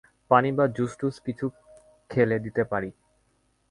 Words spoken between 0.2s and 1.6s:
পানি বা জুস-টুস কিছু